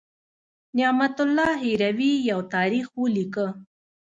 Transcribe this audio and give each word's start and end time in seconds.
نعمت 0.77 1.17
الله 1.25 1.51
هروي 1.71 2.11
یو 2.29 2.39
تاریخ 2.55 2.87
ولیکه. 3.01 3.47